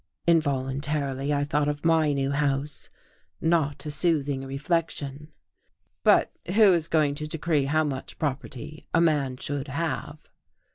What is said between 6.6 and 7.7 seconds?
is going to decree